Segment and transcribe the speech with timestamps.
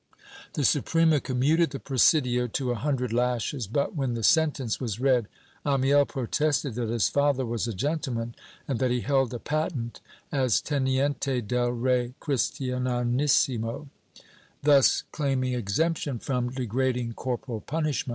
[0.53, 5.27] The Suprema commuted the presidio to a hundred lashes but, when the sentence was read,
[5.63, 8.33] Amiel protested that his father was a gentleman
[8.67, 10.01] and that he held a patent
[10.31, 13.89] as 'Heniente del Rey Christianisimo,"
[14.63, 18.09] thus claiming exemption from degrading corporal punishment.